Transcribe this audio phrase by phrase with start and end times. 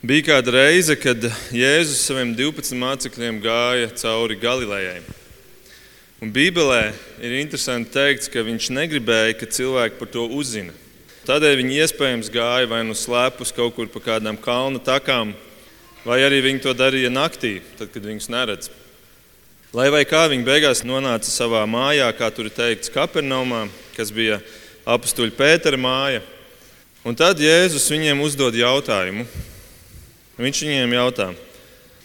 [0.00, 5.02] Bija kāda reize, kad Jēzus saviem 12 mācekļiem gāja cauri Galilejai.
[6.24, 10.72] Un Bībelē ir interesanti teikt, ka viņš negribēja, ka cilvēki par to uzzina.
[11.28, 15.34] Tādēļ viņi iespējams gāja vai nu slēpus kaut kur pa kādām kalnu takām,
[16.08, 18.72] vai arī viņi to darīja naktī, tad, kad viņus neredz.
[19.76, 23.66] Lai vai kā viņi beigās nonāca savā mājā, kā tur ir teikts, Kapernaumā,
[24.00, 24.40] kas bija
[24.88, 26.24] apstuļa Pētera māja.
[27.04, 29.28] Un tad Jēzus viņiem uzdod jautājumu,
[30.40, 31.26] Viņš viņiem jautā,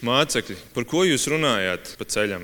[0.04, 2.42] mācekļi, par ko jūs runājāt pa ceļam?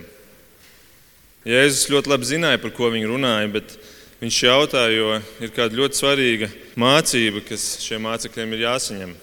[1.45, 3.75] Jēzus ļoti labi zināja, par ko viņi runāja, bet
[4.23, 6.49] viņš jautāja, jo ir kāda ļoti svarīga
[6.81, 9.15] mācība, kas šiem mācekļiem ir jāsaņem.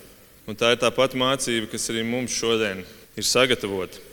[0.46, 2.86] Un tā ir tā pati mācība, kas arī mums šodien
[3.18, 4.06] ir sagatavota.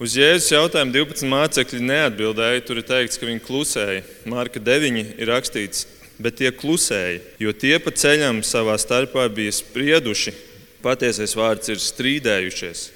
[0.00, 2.64] Uz Jēzus jautājumu 12 mācekļi neatbildēja.
[2.64, 4.04] Tur ir teikts, ka viņi klusēja.
[4.32, 5.84] Marka 9 ir rakstīts,
[6.16, 10.32] bet tie klusēja, jo tie pa ceļam savā starpā bija sprieduši,
[10.80, 12.86] Patiesais vārds ir strīdējušies.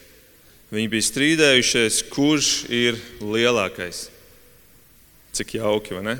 [0.74, 4.08] Viņi bija strīdējušies, kurš ir lielākais.
[5.36, 6.14] Cik jauki, vai ne?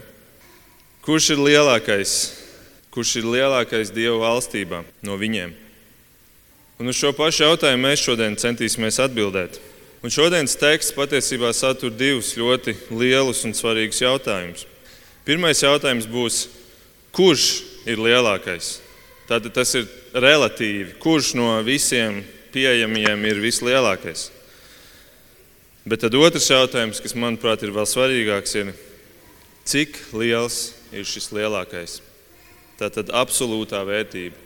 [1.05, 2.13] Kurš ir lielākais?
[2.95, 5.55] Kurš ir lielākais Dieva valstībā no viņiem?
[6.79, 9.59] Un uz šo pašu jautājumu mēs šodien centīsimies atbildēt.
[10.05, 14.67] Un šodienas teksts patiesībā satur divus ļoti lielus un svarīgus jautājumus.
[15.25, 16.43] Pirmais jautājums būs,
[17.15, 18.84] kurš ir lielākais?
[19.29, 22.21] Tad tas ir relatīvi, kurš no visiem
[22.53, 24.29] pieejamajiem ir vislielākais.
[25.85, 28.73] Bet tad otrs jautājums, kas manuprāt ir vēl svarīgāks, ir,
[29.69, 31.99] cik liels ir šis lielākais?
[32.81, 34.37] Tā tad absolūtā vērtība.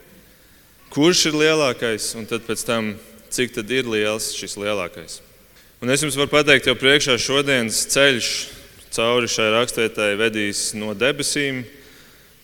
[0.94, 2.94] Kurš ir lielākais, un tad pēc tam,
[3.34, 5.18] cik tad ir liels šis lielākais?
[5.82, 8.30] Un es jums varu pateikt, jau priekšā šodienas ceļš
[8.94, 11.64] cauri šai raksturvietai vedīs no debesīm,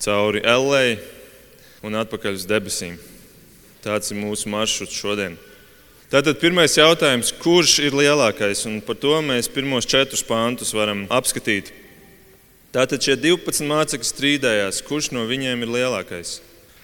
[0.03, 0.99] cauri Ellei
[1.85, 2.97] un atpakaļ uz debesīm.
[3.85, 5.37] Tāds ir mūsu maršruts šodien.
[6.13, 8.65] Tātad pirmais jautājums, kurš ir lielākais?
[8.71, 11.73] Un par to mēs pirmos četrus pāntus varam apskatīt.
[12.75, 16.39] Tātad šie 12 mācekļi strīdējās, kurš no viņiem ir lielākais.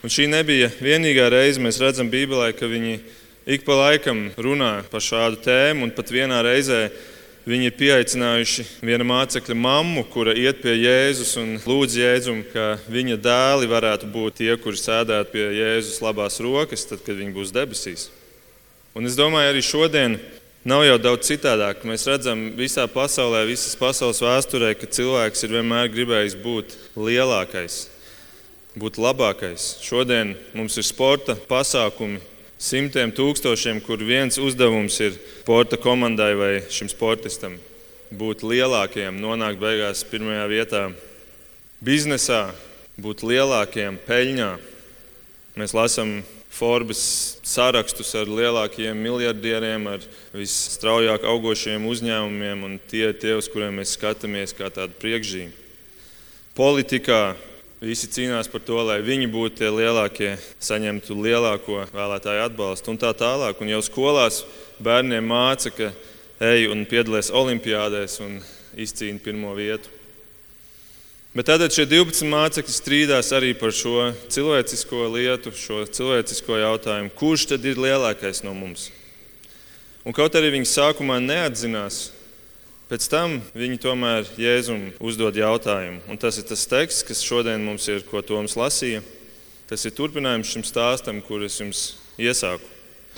[0.04, 3.00] Un šī nebija vienīgā reize, mēs redzam Bībelē, ka viņi
[3.50, 6.86] ik pa laikam runā par šādu tēmu, un pat vienā reizē
[7.50, 13.16] Viņi ir pieaicinājuši viena mācekļa mammu, kura iet pie Jēzus un lūdz Jēzum, ka viņa
[13.24, 18.06] dēli varētu būt tie, kuri sēdētu pie Jēzus labās rokas, tad, kad viņi būs debesīs.
[18.94, 20.14] Un es domāju, arī šodien
[20.62, 21.82] nav jau daudz citādāk.
[21.90, 27.80] Mēs redzam visā pasaulē, visas pasaules vēsturē, ka cilvēks ir vienmēr gribējis būt lielākais,
[28.78, 29.72] būt labākais.
[29.82, 32.22] Šodien mums ir sporta pasākumi,
[32.60, 37.56] simtiem tūkstošiem, kur viens uzdevums ir sporta komandai vai šim sportistam
[38.10, 40.82] būt lielākiem, nonākt beigās pirmajā vietā
[41.80, 42.50] biznesā,
[43.00, 44.50] būt lielākiem peļņā.
[45.58, 47.00] Mēs lasām Forbes
[47.46, 50.02] sarakstus ar lielākajiem miljardieriem, ar
[50.34, 55.54] visstraujāk augošiem uzņēmumiem, un tie ir tie, uz kuriem mēs skatāmies kā tādu priekšzīmi.
[56.58, 57.38] Politikā
[57.80, 63.14] Visi cīnās par to, lai viņi būtu tie lielākie, saņemtu lielāko vēlētāju atbalstu un tā
[63.16, 63.62] tālāk.
[63.64, 64.42] Un jau skolās
[64.84, 65.88] bērniem māca, ka
[66.44, 68.36] ej un piedalies olimpiādēs un
[68.76, 69.88] izcīni pirmo vietu.
[71.32, 77.48] Bet tad šie 12 mācekļi strīdās arī par šo cilvēcisko lietu, šo cilvēcisko jautājumu, kurš
[77.54, 78.90] tad ir lielākais no mums.
[80.04, 82.10] Un kaut arī viņi sākumā neatzinās
[82.90, 86.00] Pēc tam viņi tomēr Jēzum uzdod jautājumu.
[86.10, 89.04] Un tas ir tas teksts, kas šodien mums ir, ko Toms lasīja.
[89.70, 91.84] Tas ir turpinājums šim stāstam, kur es jums
[92.18, 92.66] iesāku.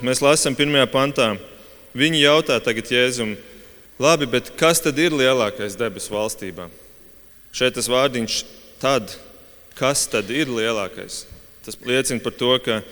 [0.04, 1.30] Mēs lasām pirmajā pantā.
[1.96, 3.32] Viņi jautā tagad Jēzum,
[3.96, 6.68] labi, bet kas tad ir lielākais debesu valstībā?
[7.56, 8.42] Šeit tas vārdiņš
[8.82, 9.16] tad,
[9.80, 11.22] kas tad ir lielākais?
[11.64, 12.82] Tas liecina par to, ka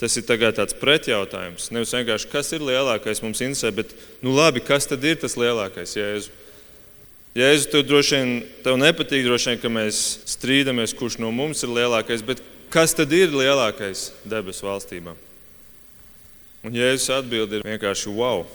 [0.00, 1.68] Tas ir tāds pretjautājums.
[1.70, 3.92] Nevis vienkārši, kas ir lielākais mums interesē, bet,
[4.24, 6.32] nu labi, kas tad ir tas lielākais Jēzu?
[7.34, 8.32] Jēzu, tev droši vien
[8.62, 10.00] tev nepatīk, vien, ka mēs
[10.34, 12.42] strīdamies, kurš no mums ir lielākais, bet
[12.74, 15.14] kas tad ir lielākais debesu valstībā?
[16.64, 18.46] Un Jēzus atbild ir vienkārši wow.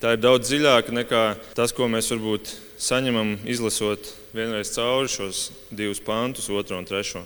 [0.00, 1.22] Tā ir daudz dziļāka nekā
[1.56, 2.52] tas, ko mēs varbūt
[2.84, 7.24] saņemam izlasot vienreiz cauri šos divus pantus, otro un trešo.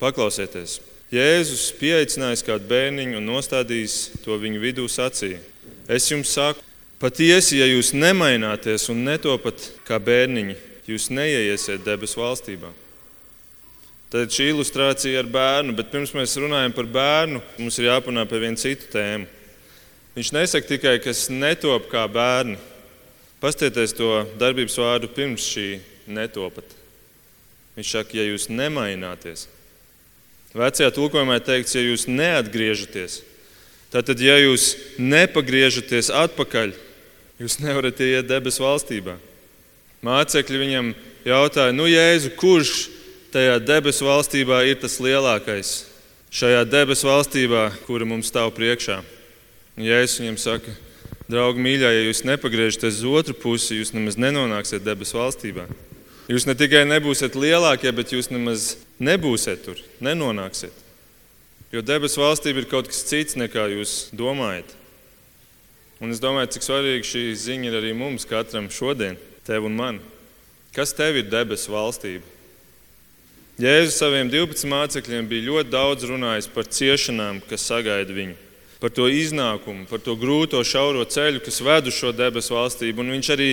[0.00, 0.78] Paklausieties!
[1.10, 5.40] Jēzus pieaicinājis kādu bērniņu un nostādījis to viņu vidū sacīja:
[5.90, 6.62] Es jums saku,
[7.02, 10.54] patiesi, ja jūs nemaināties un netopat kā bērniņi,
[10.86, 12.70] jūs neieiesiet debesu valstībā.
[14.10, 18.42] Tad šī ilustrācija ar bērnu, bet pirms mēs runājam par bērnu, mums ir jāpanā par
[18.42, 19.26] vienu citu tēmu.
[20.16, 22.58] Viņš nesaka tikai, kas netop kā bērni.
[23.42, 25.68] Pastieties to darbības vārdu pirms šī
[26.10, 26.66] netopat.
[27.78, 29.46] Viņš saka, ja jūs nemaināties,
[30.54, 33.20] Vecajā tulkojumā teikts, ja jūs neatgriežaties,
[33.90, 36.70] Tātad, ja jūs nepagriežaties atpakaļ,
[37.42, 39.16] jūs nevarat iet debesu valstībā.
[40.06, 40.92] Mācekļi viņam
[41.26, 42.86] jautāja, nu, Jēzu, kurš
[43.34, 45.72] tajā debesu valstībā ir tas lielākais?
[46.30, 49.00] Šajā debesu valstībā, kura mums stāv priekšā.
[49.74, 50.76] Jēzus viņam saka,
[51.26, 55.66] draugi, mīļā, ja jūs nepagriežaties uz otru pusi, jūs nemaz nenonāksiet debesu valstībā.
[56.30, 60.76] Jūs ne tikai nebūsiet lielākie, bet jūs nemaz nebūsiet tur, nenonāksiet.
[61.70, 64.76] Jo debesu valstība ir kaut kas cits nekā jūs domājat.
[66.00, 70.00] Un es domāju, cik svarīga šī ziņa ir arī mums, katram šodien, tev un man.
[70.74, 72.24] Kas tev ir debesu valstība?
[73.60, 78.34] Jēzus saviem 12 mācekļiem bija ļoti daudz runājis par ciešanām, kas sagaida viņu,
[78.80, 83.04] par to iznākumu, par to grūto, šauro ceļu, kas ved uz šo debesu valstību.
[83.04, 83.50] Un viņš arī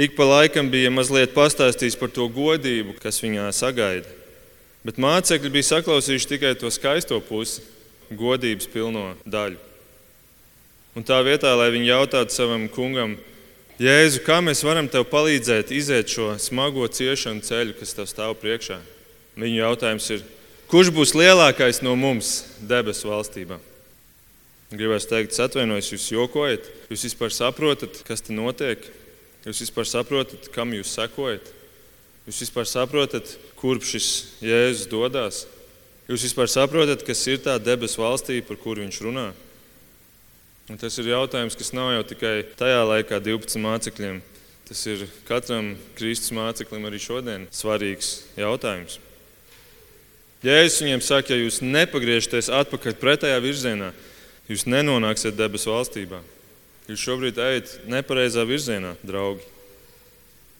[0.00, 4.23] ik pa laikam bija mazliet pastāstījis par to godību, kas viņā sagaida.
[4.84, 7.62] Bet mācekļi bija saklausījuši tikai to skaisto pusi,
[8.12, 9.56] godības pilno daļu.
[10.94, 13.16] Un tā vietā, lai viņi jautātu savam kungam,
[13.74, 18.76] Jēzu, kā mēs varam tev palīdzēt iziet šo smago ciešanu ceļu, kas tev stāv priekšā?
[19.34, 20.20] Viņu jautājums ir,
[20.70, 23.58] kurš būs lielākais no mums debesu valstībā?
[24.70, 28.86] Gribētu teikt, atvainojos, jūs jokojat, jūs vispār saprotat, kas te notiek,
[29.42, 31.50] jūs vispār saprotat, kam jūs sekojat,
[32.28, 34.10] jūs vispār saprotat, kurp šis
[34.44, 35.44] Jēzus dodas,
[36.08, 39.30] jūs vispār saprotat, kas ir tā debesu valstība, par kuru viņš runā.
[40.72, 44.22] Un tas ir jautājums, kas nav jau tikai tajā laikā 12 mācekļiem.
[44.64, 48.96] Tas ir katram Kristus māceklim arī šodien svarīgs jautājums.
[50.44, 53.90] Jēzus viņiem saka, ja jūs nepagriežaties atpakaļ pretējā virzienā,
[54.48, 56.20] jūs nenonāksiet debesu valstībā.
[56.88, 59.53] Jūs šobrīd ejat nepareizā virzienā, draugi.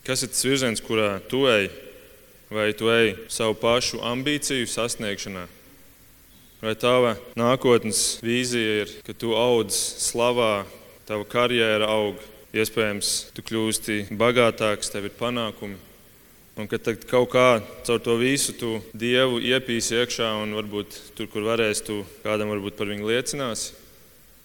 [0.04, 1.70] Kas ir tas virziens, kurā tu ej?
[2.52, 5.46] Vai tu ej savu pašu ambīciju sasniegšanā,
[6.64, 10.62] Vai tava nākotnes vīzija ir, ka tu audz slavā,
[11.04, 12.22] tava karjera aug,
[12.56, 15.76] iespējams, tu kļūsti bagātāks, tev ir panākumi.
[16.56, 16.78] Un ka
[17.10, 17.48] kaut kā
[17.84, 22.80] caur to visu tu dievu iepīsi iekšā, un varbūt tur, kur varēsi, tu kādam varbūt
[22.80, 23.74] par viņu liecināsi.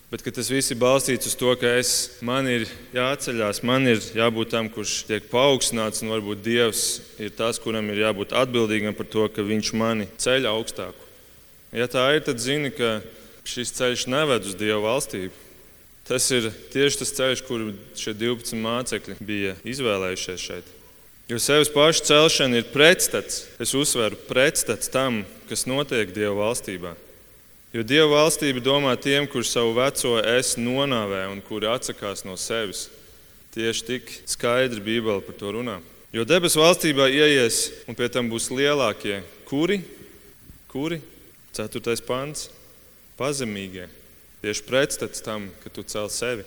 [0.09, 2.63] Bet tas viss ir balstīts uz to, ka es, man ir
[2.95, 6.85] jāceļās, man ir jābūt tam, kurš tiek paaugstināts, un varbūt Dievs
[7.21, 11.05] ir tas, kuram ir jābūt atbildīgam par to, ka Viņš mani ceļ augstāku.
[11.77, 13.03] Ja tā ir, tad zini, ka
[13.45, 15.45] šis ceļš neved uz Dieva valstību.
[16.09, 20.71] Tas ir tieši tas ceļš, kuru šie 12 mācekļi bija izvēlējušies šeit.
[21.29, 26.95] Jo sevis pašu celšana ir pretstats, es uzsveru, pretstats tam, kas notiek Dieva valstībā.
[27.69, 32.87] Jo Dieva valstība domā tiem, kurš savu veco es nonāvē un kuri atsakās no sevis.
[33.53, 35.75] Tieši tik skaidri Bībele par to runā.
[36.09, 39.83] Jo debesu valstībā ieies un pie tam būs lielākie, kuri,
[40.71, 40.97] kuri
[41.53, 42.49] Ceturtais pants-
[43.21, 43.85] pazemīgie.
[44.41, 46.43] Tieši pretstats tam, ka tu cel sevi.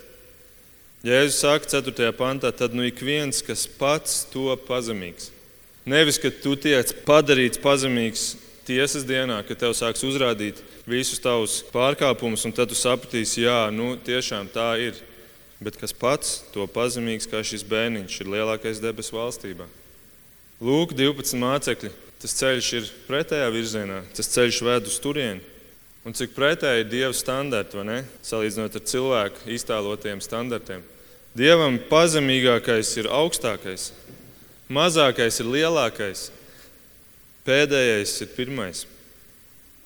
[1.04, 2.12] Jēzus saka, 4.
[2.12, 5.30] pantā, tad nu ik viens, kas pats to pazemīgs.
[5.86, 8.36] Nevis, ka tu tiec padarīts pazemīgs
[8.72, 13.94] tiesas dienā, kad tev sāks uzrādīt visus tavus pārkāpumus, un tad tu sapratīsi, jā, nu
[14.00, 14.96] tiešām tā ir.
[15.62, 19.68] Bet kas pats to pazemīgs kā šis bērniņš ir lielākais debesu valstībā.
[20.62, 21.92] Lūk, 12 mācekļi
[22.22, 25.42] tas ceļš ir pretējā virzienā, tas ceļš ved uz turieni.
[26.06, 27.98] Un cik pretēji ir Dieva standarti, vai ne?
[28.26, 30.82] Salīdzinot ar cilvēku iztēlotiem standartiem.
[31.38, 33.90] Dievam pazemīgākais ir augstākais,
[34.70, 36.26] mazākais ir lielākais,
[37.46, 38.84] pēdējais ir pirmais.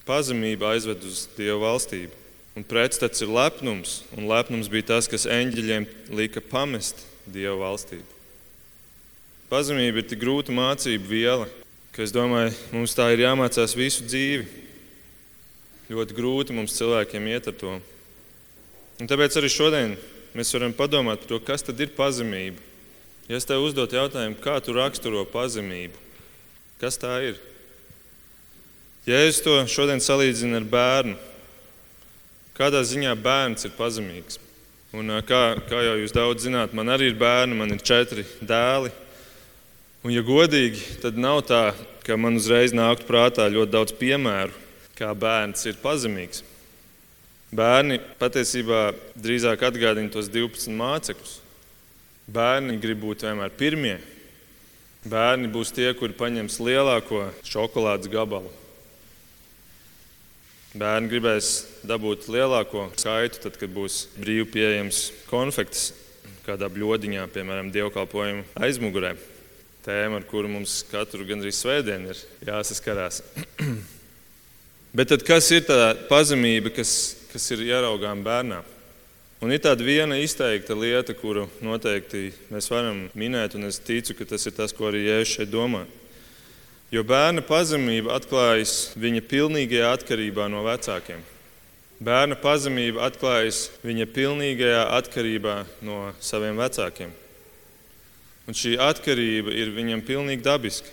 [0.07, 2.15] Pazemība aizved uz Dieva valstību.
[2.57, 5.85] Un pretstats ir lepnums, un lepnums bija tas, kas eņģeļiem
[6.17, 8.07] lika pamest Dieva valstību.
[9.51, 11.49] Pazemība ir tik grūta mācība viela,
[11.95, 14.47] ka es domāju, mums tā ir jāmācās visu dzīvi.
[15.93, 17.77] Ļoti grūti mums cilvēkiem iet ar to.
[18.97, 19.95] Un tāpēc arī šodien
[20.35, 22.63] mēs varam padomāt par to, kas tad ir pazemība.
[23.29, 26.06] Ja es tev uzdotu jautājumu, kā tu raksturo pazemību,
[26.81, 27.39] kas tā ir?
[29.07, 31.15] Es to šodien salīdzinu ar bērnu,
[32.59, 34.41] kādā ziņā bērns ir pazemīgs?
[34.97, 38.91] Un, kā, kā jau jūs daudz zināt, man arī ir bērni, man ir četri dēli.
[40.07, 41.63] Un, ja godīgi, tad nav tā,
[42.07, 44.55] ka man uzreiz nāktu prātā ļoti daudz piemēru,
[44.99, 46.45] kā bērns ir pazemīgs.
[47.57, 48.89] Bērni patiesībā
[49.23, 51.39] drīzāk atgādina tos 12 mācekļus.
[52.27, 53.99] Bērni grib būt vienmēr pirmie.
[55.07, 58.51] Bērni būs tie, kuri paņems lielāko šokolādes gabalu.
[60.77, 61.51] Bērni gribēs
[61.87, 65.93] dabūt lielāko skaitu, tad, kad būs brīvi pieejams konfekts
[66.47, 69.15] kādā bļodiņā, piemēram, dievkalpojuma aizmugurē
[69.87, 73.23] tēma, ar kuru mums katru gandrīz svētdienu ir jāsaskarās.
[74.97, 76.91] Bet tad, kas ir tā pazemība, kas,
[77.31, 78.63] kas ir ieraugām bērnā.
[79.45, 84.25] Un ir tāda viena izteikta lieta, kuru noteikti mēs varam minēt, un es ticu, ka
[84.25, 85.83] tas ir tas, ko arī Jēzus šeit domā.
[86.89, 91.21] Jo bērna pazemība atklājas viņa pilnīgajā atkarībā no vecākiem.
[92.01, 97.13] Bērna pazemība atklājas viņa pilnīgajā atkarībā no saviem vecākiem.
[98.47, 100.89] Un šī atkarība ir viņam pilnīgi dabiska.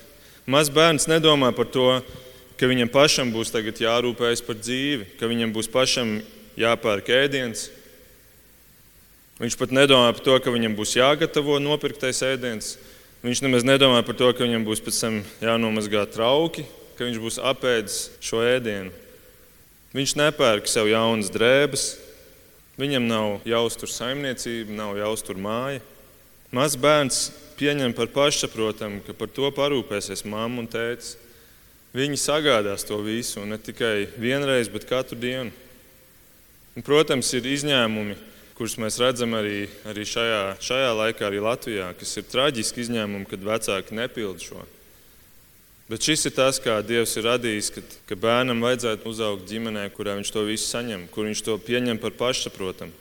[0.51, 1.88] Mazs bērns nedomā par to,
[2.59, 6.17] ka viņam pašam būs jārūpējas par dzīvi, ka viņam būs pašam
[6.59, 7.69] jāpērk ēdiens.
[9.43, 12.77] Viņš pat nedomā par to, ka viņam būs jāgatavo nopirktais ēdiens.
[13.27, 16.63] Viņš nemaz nedomā par to, ka viņam būs pēc tam jānomazgā trauki,
[16.95, 18.93] ka viņš būs apēdis šo ēdienu.
[19.91, 21.83] Viņš nepērk sev jaunas drēbes,
[22.79, 25.83] viņam nav jāuztur saimniecība, nav jāuztur māja.
[26.55, 27.21] Mazs bērns
[27.59, 31.17] pieņem par pašsaprotamu, ka par to parūpēsies mamma un tēvs.
[31.91, 35.51] Viņi sagādās to visu, ne tikai vienreiz, bet katru dienu.
[36.73, 38.15] Un, protams, ir izņēmumi,
[38.57, 43.45] kurus mēs redzam arī, arī šajā, šajā laikā, arī Latvijā, kas ir traģiski izņēmumi, kad
[43.45, 44.62] vecāki nepild šo.
[45.89, 50.15] Bet šis ir tas, kā Dievs ir radījis, ka, ka bērnam vajadzētu uzaugt ģimenē, kurā
[50.17, 52.95] viņš to visu saņem, kur viņš to pieņem par pašsaprotamu.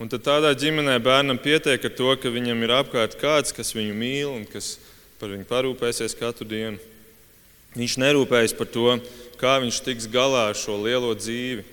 [0.00, 3.96] Un tad tādā ģimenē bērnam pietiek ar to, ka viņam ir apkārt kāds, kas viņu
[3.96, 4.78] mīl un kas
[5.20, 6.80] par viņu parūpēsies katru dienu.
[7.76, 8.94] Viņš nerūpējas par to,
[9.38, 11.66] kā viņš tiks galā ar šo lielo dzīvi.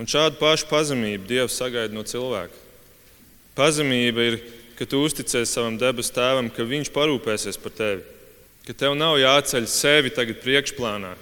[0.00, 2.56] Un šādu pašu pazemību Dievs sagaida no cilvēka.
[3.52, 4.38] Pazemība ir,
[4.78, 8.06] ka tu uzticies savam debesu tēvam, ka viņš parūpēsies par tevi,
[8.64, 11.12] ka tev nav jāceļ sevi tagad priekšplānā,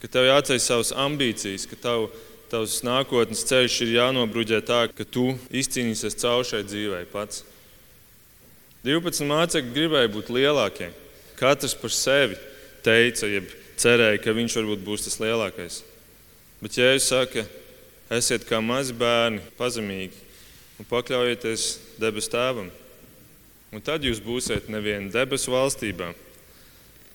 [0.00, 2.06] ka tev jāceļ savas ambīcijas, ka tev
[2.48, 7.44] tavs nākotnes ceļš ir jānobruģē tā, ka tu izcīnīsies cauri šai dzīvei pats.
[8.88, 10.88] 12 mācekļi gribēja būt lielākie.
[11.36, 12.40] Katrs par sevi
[12.86, 15.82] teica, jeb cerēja, ka viņš varbūt būs tas lielākais.
[16.62, 17.44] Bet Jēzus saka,
[18.12, 20.16] esiet kā mazi bērni, pazemīgi
[20.78, 21.68] un pakļaujieties
[22.00, 22.70] debesu tēvam.
[23.74, 26.14] Un tad jūs būsiet nevienu debesu valstībā,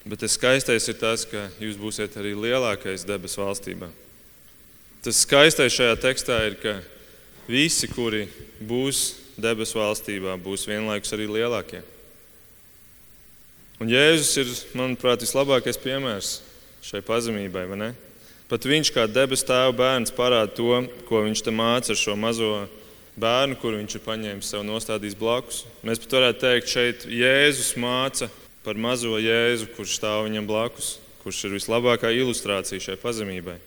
[0.06, 3.90] bet tas skaistais ir tas, ka jūs būsiet arī lielākais debesu valstībā.
[5.04, 6.78] Tas skaistais šajā tekstā ir, ka
[7.50, 8.28] visi, kuri
[8.62, 9.02] būs
[9.36, 11.82] debesu valstībā, būs vienlaikus arī lielākie.
[13.82, 16.38] Un Jēzus ir, manuprāt, vislabākais piemērs
[16.86, 17.66] šai pazemībai.
[18.54, 22.52] Pat viņš kā debesu tēva bērns parāda to, ko viņš te māca ar šo mazo
[23.18, 25.64] bērnu, kuru viņš ir paņēmis sev nostādījis blakus.
[25.82, 28.30] Mēs pat varētu teikt, šeit Jēzus māca
[28.62, 33.58] par mazo Jēzu, kurš stāv viņam blakus, kurš ir vislabākā ilustrācija šai pazemībai.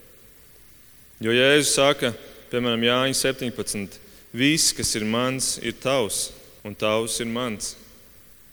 [1.18, 2.14] Jo Jēzus saka,
[2.54, 3.98] piemēram, Jāņa 17.
[4.38, 6.28] Viss, kas ir mans, ir tavs,
[6.62, 7.74] un tavs ir mans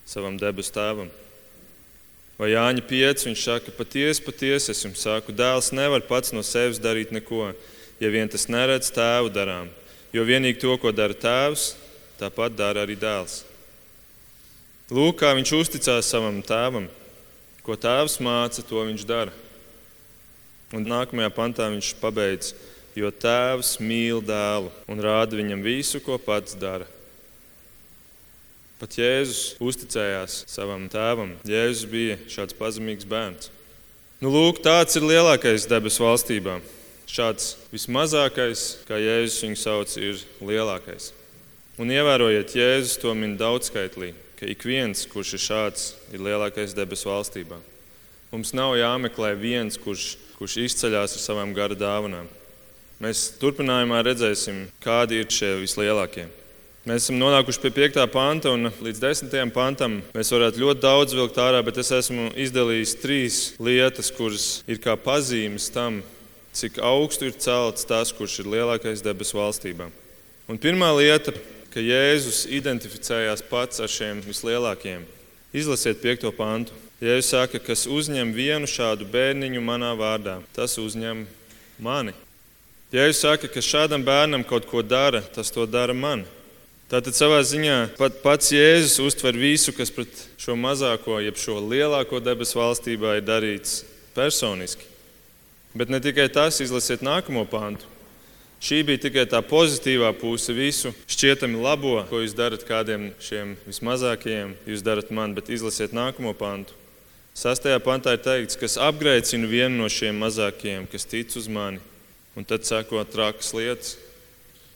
[0.10, 1.14] savam debesu tēvam.
[2.40, 3.28] Vai Jāņa 5.
[3.28, 7.52] viņš saka, patiesi, patiesi es jums saku, dēls nevar pats no sevis darīt neko,
[8.02, 9.70] ja vien tas neredz tēvu darām.
[10.14, 11.76] Jo vienīgi to, ko dara tēvs,
[12.18, 13.44] tāpat dara arī dēls.
[14.94, 16.90] Lūk, kā viņš uzticās savam tēvam.
[17.64, 19.32] Ko tēvs māca, to viņš dara.
[20.74, 22.52] Un nākamajā pantā viņš pabeidz,
[22.98, 26.90] jo tēvs mīl dēlu un rāda viņam visu, ko pats dara.
[28.82, 31.36] Pat Jēzus uzticējās savam tēvam.
[31.48, 33.52] Jēzus bija šāds pazemīgs bērns.
[34.24, 36.58] Nu, lūk, tāds ir lielākais debesu valstībā.
[37.10, 41.12] Šāds vismazākais, kā Jēzus viņu sauc, ir lielākais.
[41.82, 47.12] Un ievērojiet, Jēzus to min daudzskaitlī, ka ik viens, kurš ir šāds, ir lielākais debesu
[47.12, 47.60] valstībā.
[48.34, 52.26] Mums nav jāmeklē viens, kurš kurš izceļas ar savām gara dāvanām.
[53.00, 56.26] Mēs turpinājumā redzēsim, kādi ir šie vislielākie.
[56.84, 57.98] Mēs esam nonākuši pie 5.
[58.12, 59.52] panta, un līdz 10.
[59.56, 64.82] pantam mēs varētu ļoti daudz vilkt ārā, bet es esmu izdalījis trīs lietas, kuras ir
[64.84, 66.02] kā pazīmes tam,
[66.52, 69.88] cik augstu ir celts tas, kurš ir lielākais debesu valstībā.
[70.52, 71.32] Un pirmā lieta,
[71.72, 75.08] ka Jēzus identificējās pats ar šiem vislielākajiem.
[75.56, 76.28] Izlasiet 5.
[76.36, 76.76] pantu.
[77.00, 81.24] Jēzus saka, kas uzņem vienu šādu bērniņu manā vārdā, tas uzņem
[81.80, 82.12] mani.
[82.92, 86.28] Jēzus saka, ka šādam bērnam kaut ko dara, tas to dara man.
[86.94, 92.20] Tātad savā ziņā pat pats Jēzus uztver visu, kas pret šo mazāko, jeb šo lielāko
[92.22, 93.80] debesu valstībā ir darīts
[94.14, 94.86] personiski.
[95.74, 97.88] Bet ne tikai tas, izlasiet nākamo pāntu.
[98.62, 104.54] Šī bija tikai tā pozitīvā puse visu šķietami labo, ko jūs darat kādiem šiem vismazākajiem.
[104.70, 106.78] Jūs darat man, bet izlasiet nākamo pāntu.
[107.34, 111.82] Sastajā pantā ir teikts, kas apgrēcina vienu no šiem mazākajiem, kas tic uz mani,
[112.38, 113.96] un tad seko trakas lietas.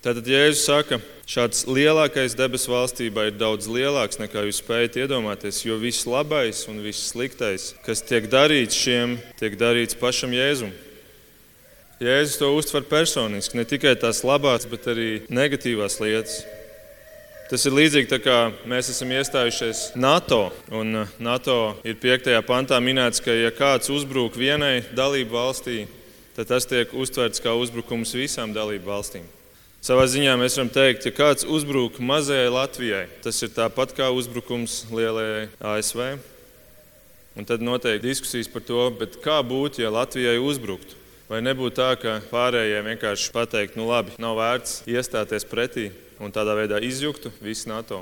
[0.02, 0.98] Tātad Jēzus saka,
[1.28, 6.80] šāds lielākais debesu valstībā ir daudz lielāks nekā jūs spējat iedomāties, jo viss labais un
[6.84, 10.72] viss sliktais, kas tiek darīts šiem, tiek darīts pašam Jēzum.
[11.98, 16.44] Jēzus to uztver personiski, ne tikai tās labās, bet arī negatīvās lietas.
[17.48, 18.36] Tas ir līdzīgi tā kā
[18.68, 20.50] mēs esam iestājušies NATO.
[20.68, 21.56] Uh, NATO
[21.88, 22.28] ir 5.
[22.46, 25.80] pantā minēts, ka ja kāds uzbrūk vienai dalību valstī,
[26.36, 29.26] tad tas tiek uztverts kā uzbrukums visām dalību valstīm.
[29.88, 34.82] Savā ziņā mēs varam teikt, ja kāds uzbrūk mazajai Latvijai, tas ir tāpat kā uzbrukums
[34.92, 36.02] lielajai ASV.
[37.40, 38.82] Un tad notiek diskusijas par to,
[39.24, 40.98] kā būtu, ja Latvijai uzbruktu.
[41.30, 45.88] Vai nebūtu tā, ka pārējiem vienkārši pateikt, nu labi, nav vērts iestāties pretī
[46.20, 48.02] un tādā veidā izjuktu visu NATO?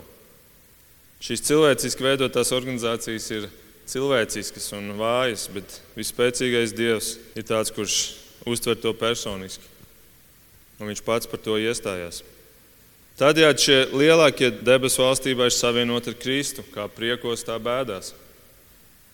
[1.22, 3.48] Šīs cilvēciski veidotās organizācijas ir
[3.94, 8.02] cilvēciskas un vājas, bet vispēcīgais Dievs ir tāds, kurš
[8.50, 9.75] uztver to personiski.
[10.80, 12.22] Un viņš pats par to iestājās.
[13.16, 18.12] Tādējādi šie lielākie debesu valstībā ir savienoti ar Kristu, kā priekos, tā bēdās.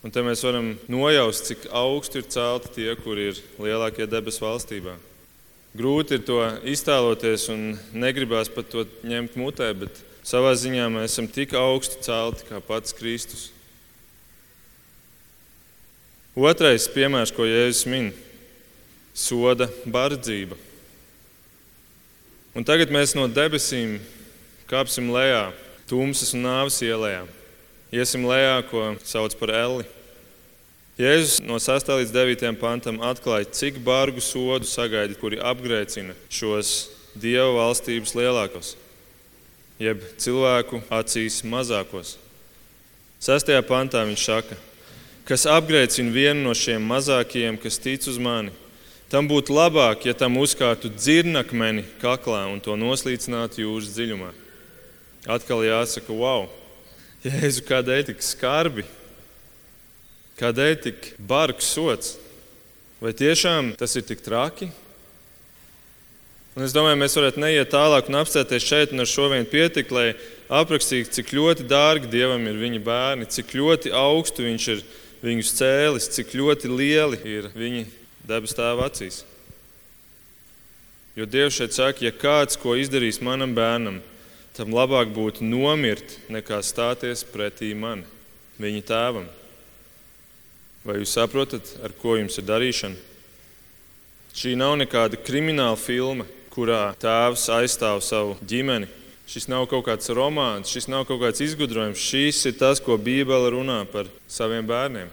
[0.02, 4.96] Un te mēs varam nojaust, cik augstu ir celti tie, kuri ir lielākie debesu valstībā.
[5.78, 7.62] Grūti ir to iztēloties un
[7.94, 12.98] negribās pat to ņemt mutē, bet savā ziņā mēs esam tik augstu celti kā pats
[12.98, 13.52] Kristus.
[16.34, 18.32] Otrais piemērs, ko Jēzus min, ir
[19.14, 20.58] soda bardzība.
[22.52, 24.02] Un tagad mēs no debesīm
[24.68, 25.54] kāpsim lejā,
[25.88, 27.30] tumsas un nāves ielējām.
[27.96, 29.86] Iesim lejā, ko sauc par elli.
[31.00, 31.88] Jēzus no 6.
[32.02, 32.50] līdz 9.
[32.60, 38.74] pantam atklāja, cik bargu sodu sagaida, kuri apgrēcina šos dieva valstības lielākos,
[39.80, 42.18] jeb cilvēku acīs mazākos.
[43.24, 43.54] 6.
[43.64, 44.60] pantā viņš saka,
[45.24, 48.52] kas apgrēcina vienu no šiem mazākajiem, kas tic uz mani.
[49.12, 54.30] Tam būtu labāk, ja tam uzkārtu dzirnakmeni kaklā un to noslīcinātu jūras dziļumā.
[55.28, 56.48] Atkal jāsaka, wow!
[57.26, 58.86] Jēzu, kādēļ tik skarbi?
[60.40, 62.16] Kādēļ tik bargs sots?
[63.04, 64.72] Vai tiešām tas ir tik traki?
[66.56, 69.92] Un es domāju, mēs varētu neiet tālāk un apstāties šeit, un ar šo vien pietikt,
[69.92, 70.10] lai
[70.48, 74.86] aprakstītu, cik ļoti dārgi Dievam ir viņa bērni, cik ļoti augstu viņš ir
[75.22, 77.90] viņus cēlis, cik ļoti lieli ir viņi
[78.28, 79.24] debes tēva acīs.
[81.16, 84.00] Jo Dievs šeit saka, ja kāds ko izdarīs manam bērnam,
[84.56, 88.06] tam labāk būtu nomirt, nekā stāties pretī man,
[88.62, 89.28] viņa tēvam.
[90.88, 93.10] Vai jūs saprotat, ar ko jums ir darīšana?
[94.32, 98.88] Šī nav nekāda krimināla filma, kurā tēvs aizstāv savu ģimeni.
[99.32, 102.00] Šis nav kaut kāds romāns, šis nav kaut kāds izgudrojums.
[102.00, 105.12] Šis ir tas, ko Bībele runā par saviem bērniem.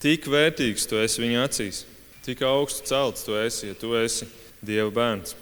[0.00, 1.82] Tik vērtīgs tu esi viņa acīs,
[2.24, 4.28] tik augstu celts tu esi, ja tu esi
[4.64, 5.36] Dieva bērns.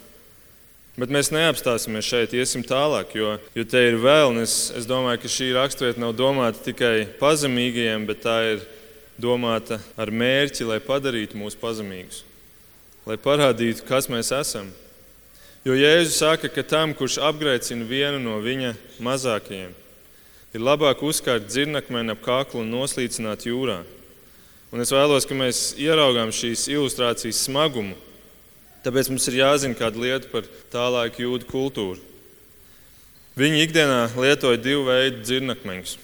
[0.99, 5.23] Bet mēs neapstāsimies šeit, iesim tālāk, jo, jo te ir vēl, un es, es domāju,
[5.23, 8.67] ka šī raksturvieta nav domāta tikai pazemīgajiem, bet tā ir
[9.17, 12.27] domāta ar mērķi, lai padarītu mūs pazemīgus,
[13.09, 14.69] lai parādītu, kas mēs esam.
[15.65, 19.73] Jo Jēzus saka, ka tam, kurš apgrēcina vienu no viņa mazākajiem,
[20.53, 23.81] ir labāk uzkārt dzirnakmeni ap kaklu un noslīcināt jūrā.
[24.73, 27.99] Un es vēlos, ka mēs ieraugām šīs ilustrācijas smagumu
[28.83, 32.01] Tāpēc mums ir jāzina kāda lieta par tālāku jūdu kultūru.
[33.39, 35.95] Viņi ikdienā lietoja divu veidu dzirnakmeņus.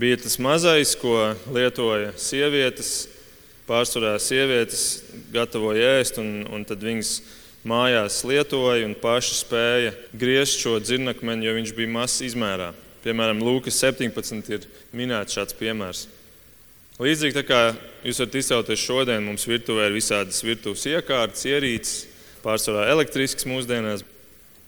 [0.00, 3.06] Bija tas mazais, ko lietoja sievietes.
[3.70, 7.12] Pārsvarā sievietes gatavoja ēst, un, un tad viņas
[7.70, 12.72] mājās lietoja un paši spēja griezt šo dzirnakmeni, jo viņš bija mazs izmērā.
[13.04, 16.08] Piemēram, Lūkas 17 ir minēts šāds piemērs.
[17.00, 17.58] Līdzīgi tā kā
[18.04, 22.02] jūs varat izcelties šodien, mums virtuvē ir visādas virtuves iekārtas, ierīces,
[22.44, 24.02] pārsvarā elektrisks mūsdienās.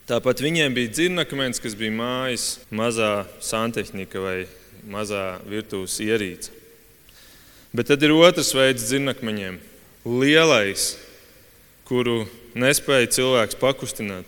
[0.08, 4.36] Tāpat viņiem bija dzirnakmens, kas bija mājas mazā santehnika vai
[4.88, 6.54] mazā virtuves ierīce.
[7.76, 9.60] Bet tad ir otrs veids dzirnakmeņiem-
[10.22, 10.96] lielais,
[11.84, 12.24] kuru
[12.56, 14.24] nespēja cilvēks pakustināt,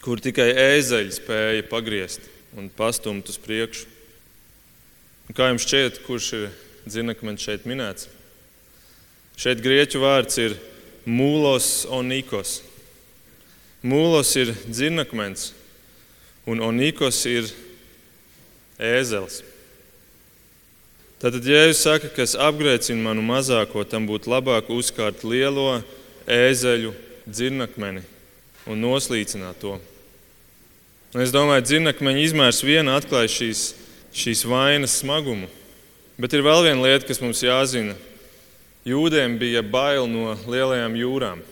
[0.00, 2.20] kur tikai ēzeļi spēja pagriezt
[2.56, 3.86] un pastumt uz priekšu.
[5.28, 6.48] Un kā jums šķiet, kurš ir
[6.90, 8.08] dzinakmens šeit minēts.
[9.38, 10.56] Šeit grieķu vārds ir
[11.06, 12.58] mūlos onikos.
[13.86, 15.52] Mūlos ir dzinakmens,
[16.48, 17.46] un onikos ir
[18.82, 19.44] ēzelis.
[21.18, 25.80] Tātad, ja jūs sakat, kas apgrēcina manu mazāko, tam būtu labāk uzkārt lielo
[26.30, 26.92] ēzeļu
[27.26, 28.04] dzirnakmeni
[28.70, 29.76] un noslīcināt to.
[31.14, 33.62] Un es domāju, ka dzirnakmeņa izmērs viena atklāja šīs,
[34.14, 35.48] šīs vainas smagumu.
[36.18, 37.94] Bet ir vēl viena lieta, kas mums jāzina.
[38.88, 41.44] Jūdiem bija bail no lielajām jūrām.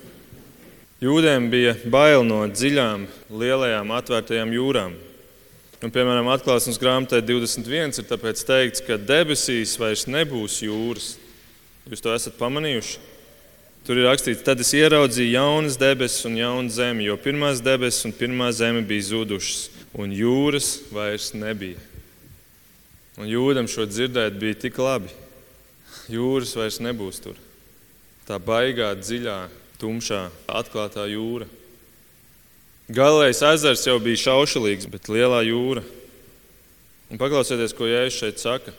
[0.98, 4.96] Jūdiem bija bail no dziļām, lielajām, atvērtajām jūrām.
[5.85, 8.09] Un, piemēram, atklāsmes grāmatā 21 ir
[8.48, 11.12] teikts, ka debesīs vairs nebūs jūras.
[11.87, 12.98] Jūs to esat pamanījuši?
[13.87, 18.16] Tur ir rakstīts, tad es ieraudzīju jaunas debesis un jaunu zemi, jo pirmās debesis un
[18.18, 21.79] pirmā zeme bija zudušas, un jūras vairs nebija.
[23.16, 25.12] Un jūdam šo dzirdēt bija tik labi.
[26.12, 27.38] Jūras vairs nebūs tur.
[28.29, 29.37] Tā baigā, dziļā,
[29.81, 31.46] tumšā, atklātā jūra.
[32.87, 35.83] Galvenais ezers jau bija šaušalīgs, bet lielā jūra.
[37.11, 38.74] Un paklausieties, ko Jēzus šeit saka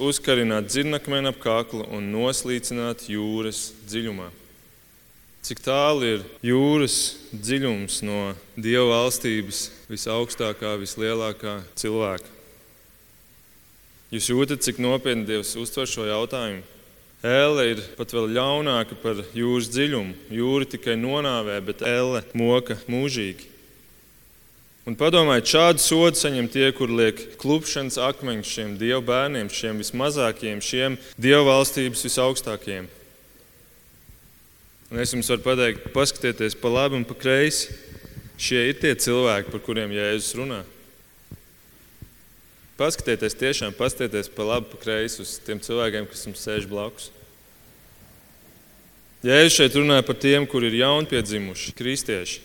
[0.00, 4.30] uzkarināt dzirnakmeni ap kaklu un noslīcināt jūras dziļumā.
[5.44, 6.96] Cik tālu ir jūras
[7.32, 12.39] dziļums no Dieva valstības visaugstākā, vislielākā cilvēka?
[14.10, 16.64] Jūs jūtat, cik nopietni Dievs uztver šo jautājumu?
[17.20, 20.16] Elle ir pat vēl ļaunāka par jūras dziļumu.
[20.34, 23.46] Jūra tikai nonāvē, bet elle moka mūžīgi.
[24.88, 30.64] Un padomājiet, šādu sodu saņem tie, kur liek klupšanas akmeņus šiem dievu bērniem, šiem vismazākajiem,
[30.64, 32.88] šiem dievu valstības visaugstākajiem.
[34.90, 37.76] Un es jums varu pateikt, paskatieties pa labi un pa kreisi.
[38.40, 40.64] Šie ir tie cilvēki, par kuriem Jēzus runā.
[42.80, 47.10] Paskatieties, tiešām paskatieties pa labi, pa kreisi uz tiem cilvēkiem, kas jums sēž blakus.
[49.20, 52.40] Jēzus šeit runāja par tiem, kuri ir jaunpiedzimuši, kristieši.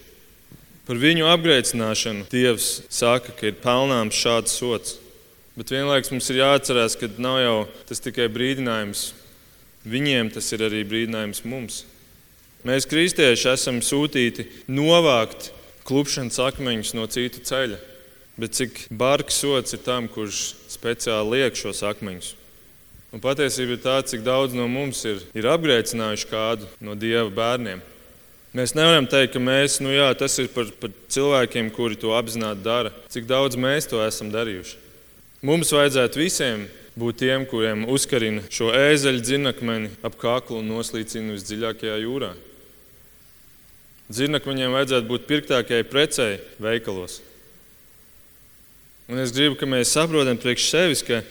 [0.84, 4.98] Par viņu apgrēcināšanu Dievs saka, ka ir pelnāms šāds sots.
[5.56, 7.56] Bet vienlaikus mums ir jāatcerās, ka nav jau
[7.88, 9.08] tas tikai brīdinājums.
[9.88, 11.86] Viņiem tas ir arī brīdinājums mums.
[12.68, 15.54] Mēs, kristieši, esam sūtīti novākt
[15.88, 17.80] klupšanas akmeņus no citu ceļa.
[18.36, 22.34] Bet cik bargs sots ir tam, kurš speciāli liek šos akmeņus?
[23.16, 27.80] Un patiesība ir tā, cik daudz no mums ir, ir apgrēcinājuši kādu no dieva bērniem.
[28.56, 32.64] Mēs nevaram teikt, ka mēs, nu jā, tas ir par, par cilvēkiem, kuri to apzināti
[32.64, 32.92] dara.
[33.12, 34.78] Cik daudz mēs to esam darījuši?
[35.46, 36.66] Mums vajadzētu visiem
[37.00, 42.34] būt tiem, kuriem uzkarina šo ēzeļu dzinakmeni ap kaklu un noslīcina visdziļākajā jūrā.
[44.12, 47.20] Dzinakmeņiem vajadzētu būt pirktākajai precei veikalos.
[49.06, 51.22] Un es gribu, ka mēs saprotam priekš sevis, ka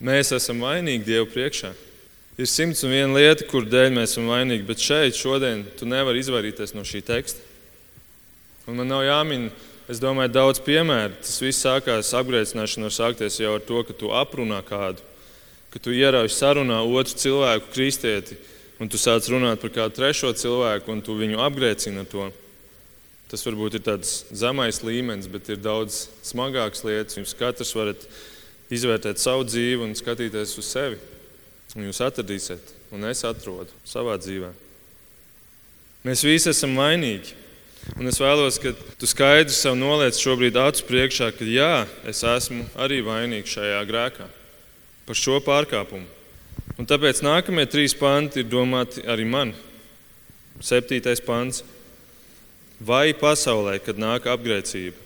[0.00, 1.74] mēs esam vainīgi Dievu priekšā.
[2.40, 6.22] Ir simts un viena lieta, kur dēļ mēs esam vainīgi, bet šeit šodien tu nevari
[6.22, 7.44] izvairīties no šī teksta.
[8.64, 9.50] Un man nav jāmin,
[9.92, 11.18] es domāju, daudz piemēru.
[11.20, 15.04] Tas viss sākās apgrēcināšana var sākties jau ar to, ka tu aprunā kādu,
[15.74, 18.38] ka tu ierauj sarunā otru cilvēku, kristieti,
[18.80, 22.30] un tu sāc runāt par kādu trešo cilvēku, un tu viņu apgrēcini ar to.
[23.30, 27.18] Tas varbūt ir tāds zemais līmenis, bet ir daudz smagāks lietas.
[27.20, 28.06] Jūs katrs varat
[28.74, 30.98] izvērtēt savu dzīvi un skatīties uz sevi.
[31.78, 34.50] Un jūs atradīsiet, un es atrodu savā dzīvē.
[36.02, 37.36] Mēs visi esam vainīgi.
[37.96, 42.66] Un es vēlos, ka tu skaidri sev noliec šobrīd acu priekšā, ka jā, es esmu
[42.80, 44.26] arī vainīgs šajā grēkā
[45.06, 46.06] par šo pārkāpumu.
[46.78, 49.54] Un tāpēc nākamie trīs panti ir domāti arī man.
[50.64, 51.64] Septītais pants.
[52.80, 54.96] Vai pasaulē, kad nāk apgrēcība?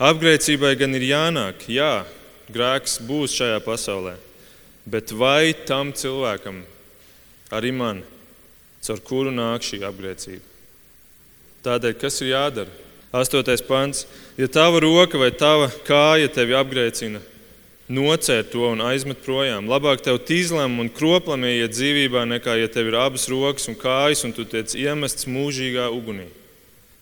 [0.00, 2.06] Apgrēcībai gan ir jānāk, jā,
[2.48, 4.16] grēks būs šajā pasaulē
[4.90, 6.62] bet vai tam cilvēkam,
[7.54, 8.02] arī man,
[8.82, 10.46] caur kuru nāk šī apgrēcība?
[11.64, 12.78] Tādēļ, kas ir jādara?
[13.12, 14.04] Astotais pants.
[14.38, 17.20] Ja tava roka vai tava kāja tevi apgrēcina,
[17.90, 19.66] nocēr to un aizmet projām.
[19.68, 24.22] Labāk tev tīzlam un kroplam ieiet dzīvībā, nekā ja tev ir abas rokas un kājas
[24.24, 26.30] un tu tiec iemests mūžīgā ugunī.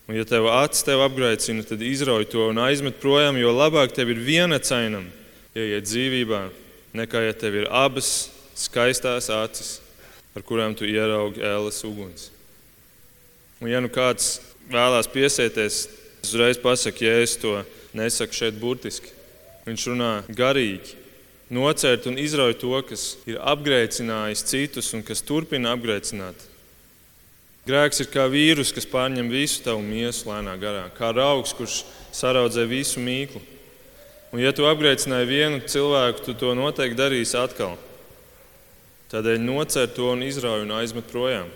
[0.09, 4.09] Un ja tev acis tev apgrēcina, tad izrauj to un aizmet projām, jo labāk tev
[4.15, 5.05] ir viena cainam
[5.53, 6.47] ieiet dzīvībā,
[6.97, 9.79] nekā ja tev ir abas skaistās acis,
[10.33, 12.31] ar kurām tu ieraugi ēlas uguns.
[13.61, 14.39] Un, ja nu kāds
[14.73, 15.85] vēlās piesieties,
[16.23, 17.59] es uzreiz pasaku, ja es to
[17.97, 19.13] nesaku šeit burtiski.
[19.69, 20.97] Viņš runā garīgi,
[21.53, 26.49] nocērt un izrauj to, kas ir apgrēcinājis citus un kas turpina apgrēcināt.
[27.69, 31.83] Grēks ir kā vīrus, kas pārņem visu tavu miesu lēnā garā, kā augs, kurš
[32.17, 33.43] saraudzē visu mīklu.
[34.33, 37.77] Un, ja tu apgrēcināji vienu cilvēku, tu to noteikti darīsi atkal.
[39.13, 41.49] Tādēļ nocer to un izrauj un aizmet projām.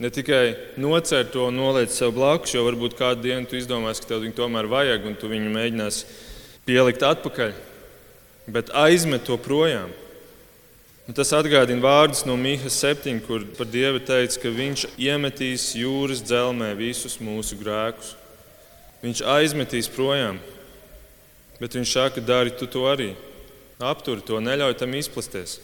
[0.00, 4.14] Ne tikai nocer to un noliec sev blakus, jo varbūt kādu dienu tu izdomāsi, ka
[4.14, 6.06] tev viņu tomēr vajag un tu viņu mēģināsi
[6.68, 7.52] pielikt atpakaļ,
[8.52, 9.92] bet aizmet to projām.
[11.10, 16.20] Un tas atgādina vārdus no Mīkas 7, kur par Dievu teica, ka Viņš iemetīs jūras
[16.22, 18.12] dzelzmē visus mūsu grēkus.
[19.02, 20.38] Viņš aizmetīs projām.
[21.58, 23.08] Bet viņš saka, dari tu to arī.
[23.82, 25.56] Apturi to, neļauj tam izplasties.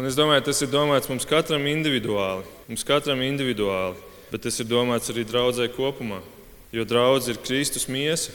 [0.00, 2.48] Un es domāju, tas ir domāts mums katram individuāli.
[2.70, 4.00] Mums katram individuāli,
[4.32, 6.22] bet tas ir domāts arī draudzē kopumā.
[6.72, 8.32] Jo draudz ir Kristus miesa.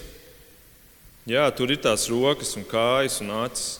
[1.26, 3.80] Jā, tur ir tās rokas un kājas un acis.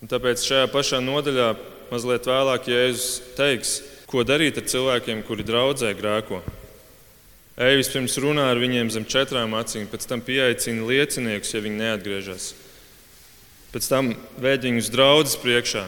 [0.00, 1.52] Un tāpēc šajā pašā nodaļā
[1.90, 3.78] mazliet vēlāk Jēzus teiks,
[4.10, 6.40] ko darīt ar cilvēkiem, kuri draudzē grēko.
[7.54, 12.48] Ej vispirms runā ar viņiem zem četrām acīm, pēc tam pieaicina lieciniekus, ja viņi neatgriežas.
[13.74, 15.84] Pēc tam vēd viņus draudzes priekšā,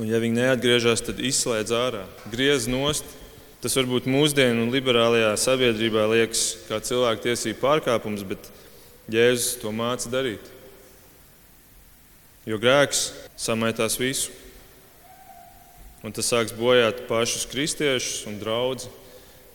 [0.00, 3.04] un ja viņi neatgriežas, tad izslēdz ārā, griez nost.
[3.64, 8.50] Tas varbūt mūsdienu liberālajā sabiedrībā liekas kā cilvēku tiesību pārkāpums, bet
[9.08, 10.52] Jēzus to māca darīt.
[12.44, 13.06] Jo grēks
[13.40, 14.32] samaitās visu.
[16.04, 18.90] Un tas sāks bojāt pašus kristiešus un draugus,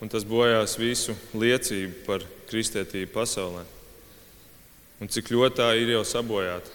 [0.01, 3.61] un tas bojās visu liecību par kristietību pasaulē.
[4.99, 6.73] Un cik ļoti tā ir jau sabojāta.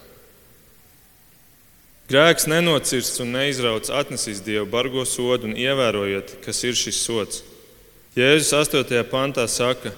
[2.05, 7.43] Grēks nenocirsts un neizrauts atnesīs Dievu bargo sodu un ievērojiet, kas ir šis sods.
[8.15, 9.01] Jēzus 8.
[9.11, 9.91] pantā saka,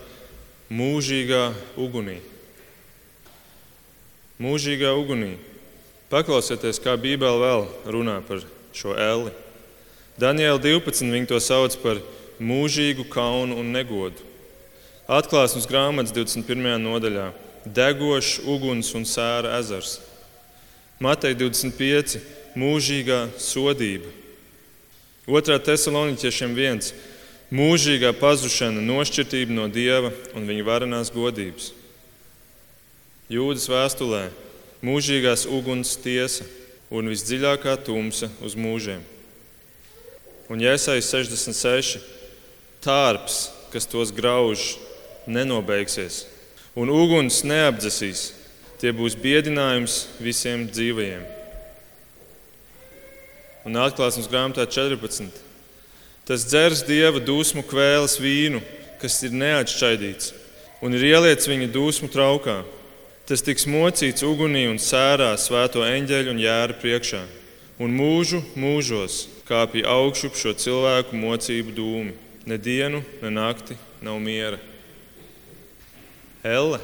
[0.72, 2.20] mūžīgā ugunī.
[4.40, 5.34] Mūžīgā ugunī.
[6.08, 9.34] Paklausieties, kā Bībele vēl runā par šo elli.
[10.16, 11.12] Daniela 12.
[11.12, 11.98] viņi to sauc par
[12.40, 14.24] mūžīgu kaunu un negodu.
[15.04, 16.80] Atklāsmes grāmatas 21.
[16.80, 17.32] nodaļā-
[17.78, 20.00] degošs uguns un sēra ezers.
[20.98, 22.16] Matei 25.
[22.56, 24.08] mūžīgā sodība.
[25.26, 25.58] 2.
[25.60, 26.92] Thessaloniķiešiem 1.
[27.52, 31.72] mūžīgā pazušana, nošķirtība no dieva un viņa varenās godības.
[33.28, 34.30] Jūdas vēstulē
[34.80, 36.44] mūžīgās uguns tiesa
[36.90, 39.15] un visdziļākā tumsa uz mūžiem.
[40.46, 41.98] Un Jēzus 66.
[42.84, 43.38] tārps,
[43.72, 44.76] kas tos grauž,
[45.26, 46.22] nenobeigsies,
[46.78, 48.30] un uguns neapdzesīs.
[48.76, 51.22] Tie būs biedinājums visiem dzīvajiem.
[53.66, 55.32] Un atklāsmes grāmatā 14.
[56.28, 58.60] Tas dzers dieva dusmu kvēles vīnu,
[59.00, 60.34] kas ir neatšķaidīts,
[60.84, 62.60] un ir ieliets viņa dusmu traukā.
[63.26, 67.24] Tas tiks mocīts ugunī un sērā svēto eņģeļu un jēra priekšā,
[67.82, 72.14] un mūžu mūžos kāpj augšu šo cilvēku mocību dūmi.
[72.46, 74.58] Ne dienu, ne nakti nav miera.
[76.46, 76.78] Elle.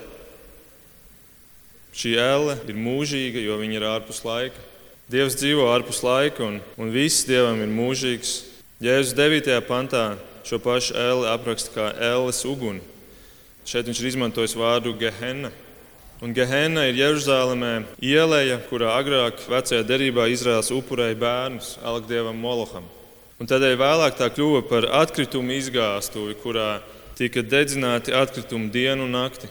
[1.92, 4.68] Šī elle ir mūžīga, jo viņa ir ārpus laika.
[5.12, 8.38] Dievs dzīvo ārpus laika, un, un viss Dievam ir mūžīgs.
[8.82, 9.52] Jēzus 9.
[9.68, 12.82] pantā šo pašu elle apraksta kā elles uguni.
[13.68, 15.52] Šeit viņš ir izmantojis vārdu gehenna.
[16.22, 22.86] Un Gehenna ir Jeruzalemē ielēja, kurā agrāk vecajā derībā Izraels upurēja bērnus Alkdievam Moloham.
[23.42, 26.76] Un tādēļ vēlāk tā kļuva par atkritumu izgāstuvi, kurā
[27.18, 29.50] tika dedzināti atkritumi dienu un nakti.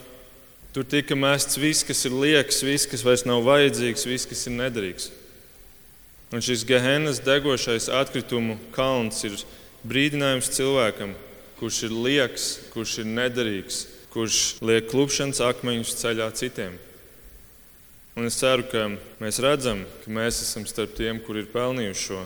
[0.71, 4.55] Tur tika mests viss, kas ir liekas, viss, kas vairs nav vajadzīgs, viss, kas ir
[4.55, 5.11] nederīgs.
[6.31, 9.35] Un šis Gehennas degošais atkritumu kalns ir
[9.83, 11.17] brīdinājums cilvēkam,
[11.59, 16.75] kurš ir liekas, kurš ir nederīgs, kurš liek klupšanas akmeņus ceļā citiem.
[18.19, 18.89] Un es ceru, ka
[19.23, 22.23] mēs redzam, ka mēs esam starp tiem, kur ir pelnījuši šo.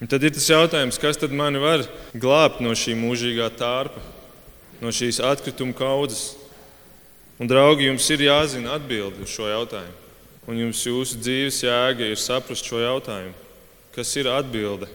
[0.00, 1.84] Un tad ir tas jautājums, kas tad mani var
[2.16, 4.00] glābt no šī mūžīgā tārpa,
[4.80, 6.38] no šīs atkrituma kaudzes.
[7.40, 9.96] Un, draugi, jums ir jāzina atbildi uz šo jautājumu.
[10.48, 13.36] Un jums jūsu dzīves jēga ir saprast šo jautājumu.
[13.92, 14.88] Kas ir atbilde?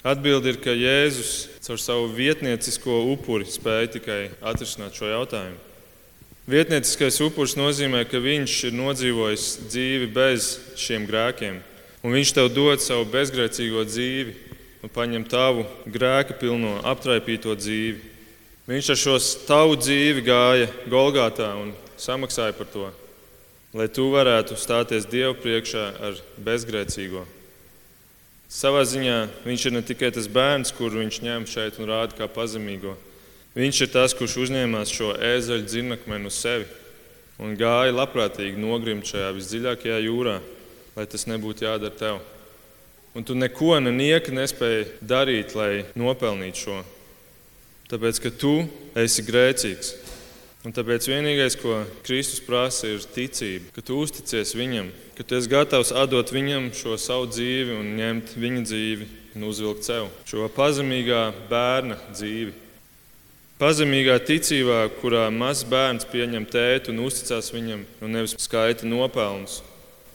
[0.00, 5.58] Atbilde ir, ka Jēzus caur savu vietniecisko upuri spēja tikai atrisināt šo jautājumu.
[6.48, 11.58] Vietnieciskais upuris nozīmē, ka viņš ir nodzīvojis dzīvi bez šiem grēkiem,
[12.00, 14.32] un viņš tev dod savu bezgrēcīgo dzīvi
[14.80, 18.00] un paņem tavu grēka pilno, aptraipīto dzīvi.
[18.70, 22.88] Viņš ar šo tavu dzīvi gāja Golgātā un samaksāja par to,
[23.76, 27.26] lai tu varētu stāties Dievu priekšā ar bezgrēcīgo.
[28.50, 32.26] Savā ziņā viņš ir ne tikai tas bērns, kuru viņš ņem šeit un rāda kā
[32.26, 32.96] pazemīgo.
[33.54, 36.66] Viņš ir tas, kurš uzņēmās šo ēzeļu dzirnakmeni uz sevi
[37.38, 40.40] un gāja labprātīgi nogrimt šajā visdziļākajā jūrā,
[40.96, 42.18] lai tas nebūtu jādara tev.
[43.14, 46.82] Un tu neko ne nieka nespēji darīt, lai nopelnītu šo.
[47.90, 48.54] Tāpēc, ka tu
[48.98, 49.94] esi grēcīgs.
[50.60, 55.48] Un tāpēc vienīgais, ko Kristus prasa, ir ticība, ka tu uzticies viņam, ka tu esi
[55.48, 59.06] gatavs atdot viņam šo savu dzīvi un ņemt viņa dzīvi
[59.38, 62.52] un uzvilkt sev šo pazemīgā bērna dzīvi.
[63.60, 69.62] Pazemīgā ticībā, kurā mazs bērns pieņem tēti un uzticas viņam, un nevis skaita nopelnus.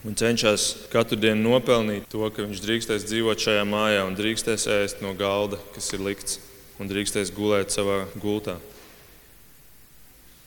[0.06, 5.02] Un cenšas katru dienu nopelnīt to, ka viņš drīkstēs dzīvot šajā mājā un drīkstēs ēst
[5.02, 6.38] no galda, kas ir likts,
[6.78, 8.60] un drīkstēs gulēt savā gultā.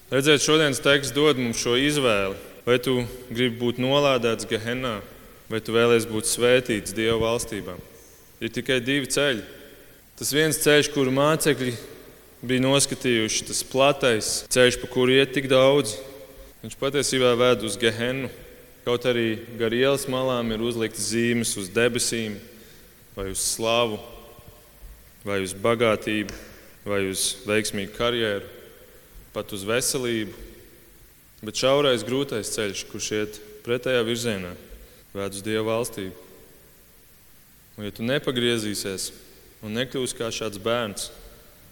[0.10, 2.34] Redziet, šodienas teksts dod mums šo izvēli.
[2.66, 4.96] Vai tu gribi būt nolādēts Gehenā,
[5.46, 7.76] vai tu vēlies būt svētīts Dieva valstībā?
[8.42, 9.46] Ir tikai divi ceļi.
[10.18, 11.76] Tas viens ceļš, kuru mācekļi
[12.42, 16.00] bija noskatījuši, tas platais ceļš, pa kuru iet tik daudz,
[16.66, 18.34] viņš patiesībā ved uz Gehenu.
[18.90, 22.42] Kaut arī gar ielas malām ir uzliktas zīmes uz debesīm,
[23.14, 24.02] vai uz slavu,
[25.22, 26.46] vai uz bagātību,
[26.90, 28.58] vai uz veiksmīgu karjeru,
[29.34, 30.34] pat uz veselību.
[31.46, 34.52] Bet šaurais, grūtais ceļš, kurš iet pretējā virzienā,
[35.16, 36.28] ved uz Dieva valstību.
[37.78, 39.12] Un, ja tu nepagriezīsies
[39.64, 41.08] un nekļūsi kā šāds bērns,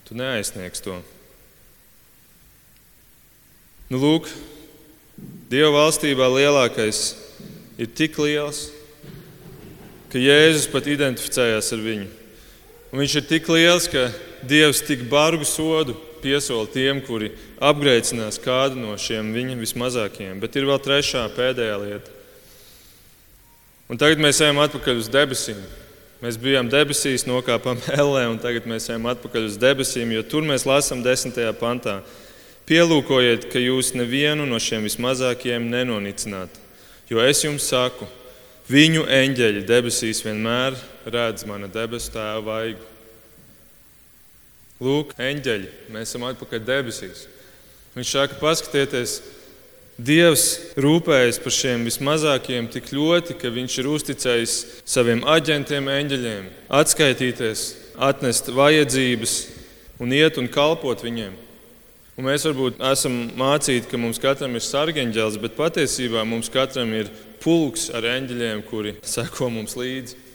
[0.07, 0.95] tu neaizsniegs to.
[3.91, 4.31] Nu, lūk,
[5.51, 7.15] Dieva valstībā lielākais
[7.79, 8.67] ir tik liels,
[10.11, 12.07] ka Jēzus pat identificējās ar viņu.
[12.91, 14.07] Un viņš ir tik liels, ka
[14.47, 17.32] Dievs tik bargu sodu piesola tiem, kuri
[17.63, 20.38] apgrēcinās kādu no šiem viņa vismazākajiem.
[20.43, 22.13] Bet ir vēl trešā, pēdējā lieta.
[23.88, 25.60] Un tagad mēs ejam atpakaļ uz debesīm.
[26.19, 30.65] Mēs bijām debesīs, nokāpām ellē, un tagad mēs ejam atpakaļ uz debesīm, jo tur mēs
[30.67, 32.01] lasām desmitajā pantā.
[32.67, 36.51] Pielūkojiet, ka jūs nevienu no šiem vismazākajiem nenonicināt,
[37.08, 38.10] jo es jums saku,
[38.67, 40.75] viņu eņģeļi debesīs vienmēr
[41.08, 42.96] redz mana debesu tēva vaigu.
[44.83, 47.25] Lūk, eņģeļi, mēs esam atpakaļ debesīs.
[47.97, 49.17] Viņš saka, paskatieties,
[49.97, 50.43] Dievs
[50.77, 54.53] rūpējas par šiem vismazākajiem tik ļoti, ka Viņš ir uzticējis
[54.85, 57.63] saviem aģentiem, eņģeļiem, atskaitīties,
[57.97, 59.33] atnest vajadzības
[59.97, 61.33] un iet un kalpot viņiem.
[62.17, 67.09] Un mēs varbūt esam mācīti, ka mums katram ir sargeņģēlis, bet patiesībā mums katram ir
[67.41, 70.26] pulks ar eņģeļiem, kuri seko mums līdzi.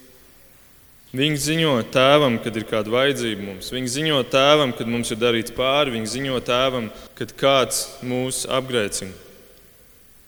[1.13, 3.67] Viņi ziņo tēvam, kad ir kāda vajadzība mums.
[3.69, 5.93] Viņi ziņo tēvam, kad mums ir darīts pāri.
[5.93, 6.87] Viņi ziņo tēvam,
[7.19, 9.13] kad kāds mūs apgrēcina.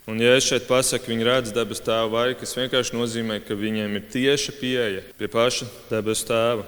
[0.06, 3.98] Un, ja es šeit pasaku, viņi redz debesu tēva vaigu, tas vienkārši nozīmē, ka viņiem
[3.98, 6.68] ir tieša pieeja pie paša debesu tēva.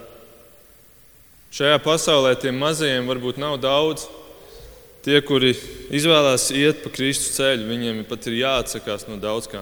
[1.53, 4.10] Šajā pasaulē tiem mazajiem varbūt nav daudz.
[5.06, 5.53] Tie, kuri
[5.93, 9.62] izvēlās iet pa Kristus ceļu, viņiem pat ir jāatsakās no daudz kā.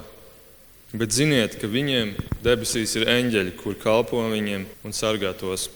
[0.94, 2.14] Bet ziniet, ka viņiem
[2.46, 5.70] debesīs ir eņģeļi, kur kalpo viņiem un sargā tos.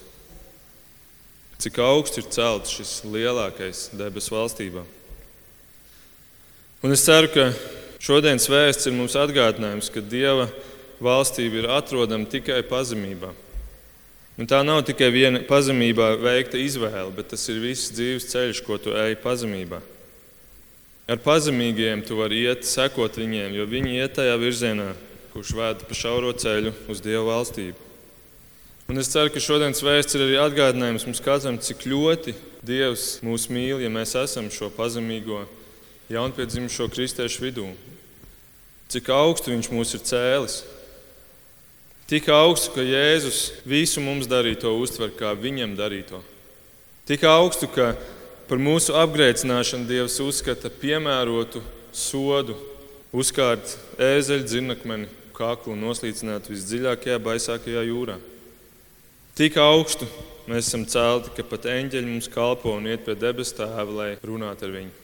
[1.60, 4.86] Cik augsts ir celts šis lielākais debesu valstībā.
[6.86, 7.50] Un es ceru, ka
[8.00, 10.48] šodienas vēsts ir mums atgādinājums, ka Dieva
[11.04, 13.34] valstība ir atrodama tikai pazemībā.
[14.40, 18.78] Un tā nav tikai viena pazemībā veikta izvēle, bet tas ir viss dzīves ceļš, ko
[18.80, 19.82] tu ej pazemībā.
[21.10, 24.92] Ar pazemīgiem tu vari iet, sekot viņiem, jo viņi iet tajā virzienā,
[25.34, 27.88] kurš vēd pa šauro ceļu uz Dieva valstību.
[28.90, 33.48] Un es ceru, ka šodienas vēsts ir arī atgādinājums mums katram, cik ļoti Dievs mūs
[33.50, 35.44] mīl, ja mēs esam šo pazemīgo,
[36.14, 37.66] jaunpiedzimušo kristiešu vidū.
[38.90, 40.60] Cik augstu Viņš mūs ir cēlis.
[42.10, 46.22] Tik augstu, ka Jēzus visu mums darīto uztver kā viņam darīto.
[47.06, 47.92] Tik augstu, ka
[48.50, 51.62] par mūsu apgrēcināšanu Dievs uzskata piemērotu
[51.94, 52.56] sodu,
[53.14, 58.18] uzkārt ēzeļu dzirnakmeni kaklu un noslīcināt visdziļākajā, baisākajā jūrā.
[59.38, 60.08] Tik augstu
[60.50, 64.66] mēs esam celti, ka pat eņģeļi mums kalpo un iet pie debesu tēva, lai runātu
[64.66, 64.96] ar viņu.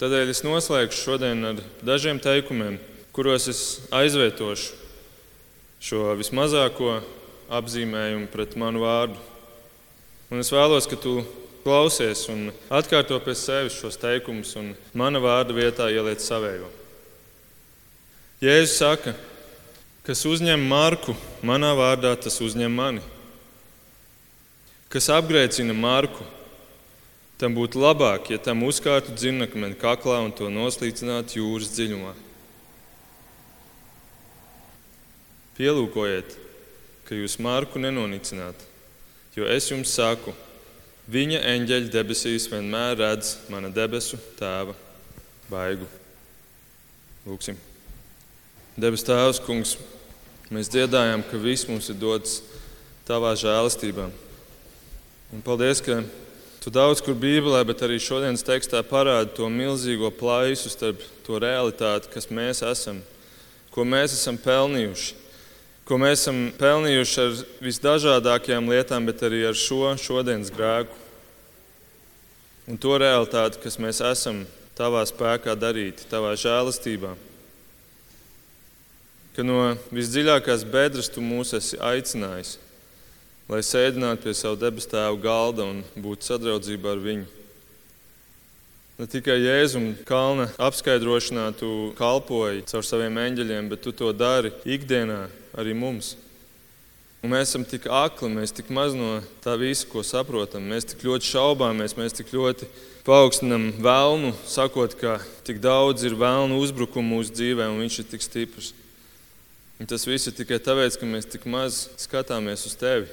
[0.00, 2.78] Tādēļ es noslēgšu šodien ar dažiem teikumiem,
[3.12, 3.60] kuros es
[3.92, 4.72] aizvietošu
[5.84, 6.96] šo vismazāko
[7.52, 9.20] apzīmējumu pret manu vārdu.
[10.32, 11.18] Un es vēlos, ka tu
[11.64, 16.68] klausies un atkārto pie sevis šos teikumus, un mana vārda vietā ieliec savējo.
[18.40, 19.12] Jēzus saka,
[20.06, 21.12] kas uzņem Marku
[21.44, 23.02] manā vārdā, tas uzņem mani.
[24.90, 26.24] Kas apgrēcina Marku,
[27.40, 32.16] tam būtu labāk, ja tam uzkārtu dzirnakmeni kaklā un to noslīcinātu jūras dziļumā.
[35.60, 36.36] Pielūkojiet,
[37.04, 38.56] ka jūs Marku nenonicināt,
[39.36, 40.32] jo es jums saku,
[41.10, 44.76] viņa eņģeļa debesīs vienmēr redz mana debesu tēva
[45.50, 45.88] baigu.
[47.26, 47.58] Lūksim!
[48.80, 49.74] Debes Tēvs, Kungs,
[50.54, 52.40] mēs dziedājam, ka viss mums ir dots
[53.08, 54.06] Tavā žēlastībā.
[55.34, 56.00] Un paldies, ka
[56.60, 62.10] Tu daudz kur Bībelē, bet arī šodienas tekstā parādi to milzīgo plaisu starp to realitāti,
[62.12, 62.98] kas mēs esam,
[63.72, 65.14] ko mēs esam pelnījuši,
[65.90, 70.94] ko mēs esam pelnījuši ar visdažādākajām lietām, bet arī ar šo šodienas grēku.
[72.70, 74.44] Un to realitāti, kas mēs esam
[74.78, 77.16] Tavā spēkā darīti, Tavā žēlastībā
[79.40, 82.58] ka no visdziļākās bedres tu mūs esi aicinājis,
[83.48, 87.28] lai sēdinātu pie savu debesu tēva galda un būtu sadraudzībā ar viņu.
[89.00, 95.22] Ne tikai Jēzum kalna apskaidrošanā tu kalpoji caur saviem eņģeļiem, bet tu to dari ikdienā
[95.58, 96.14] arī mums.
[97.20, 100.64] Un mēs esam tik akli, mēs tik maz no tā visa, ko saprotam.
[100.64, 102.68] Mēs tik ļoti šaubāmies, mēs tik ļoti
[103.04, 108.24] paaugstinam vēlnu, sakot, ka tik daudz ir vēlnu uzbrukumu mūsu dzīvē un viņš ir tik
[108.24, 108.72] stiprs.
[109.80, 113.08] Un tas viss ir tikai tāpēc, ka mēs tik maz skatāmies uz tevi.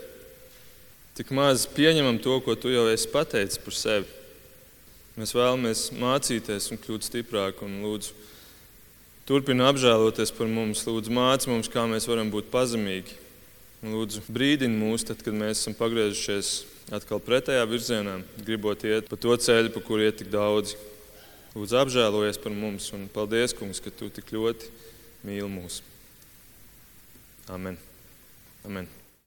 [1.19, 4.07] Tik maz pieņemam to, ko tu jau esi pateicis par sevi.
[5.17, 7.65] Mēs vēlamies mācīties un kļūt stiprāki.
[7.65, 8.11] Un lūdzu,
[9.27, 10.85] turpina apžēloties par mums.
[10.87, 13.17] Lūdzu, māci mums, kā mēs varam būt pazemīgi.
[13.85, 16.53] Lūdzu, brīdini mūs, tad, kad mēs esam pagriezušies
[16.97, 20.79] atkal pretējā virzienā, gribot iet pa to ceļu, pa kuru iet tik daudzi.
[21.53, 24.71] Lūdzu, apžēlojies par mums un paldies, Kungs, ka tu tik ļoti
[25.27, 25.81] mīli mūs.
[27.53, 27.77] Amen.
[28.65, 28.96] Amen.